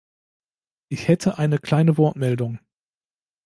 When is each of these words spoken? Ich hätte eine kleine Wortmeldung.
Ich 0.89 1.07
hätte 1.09 1.37
eine 1.37 1.59
kleine 1.59 1.95
Wortmeldung. 1.95 2.57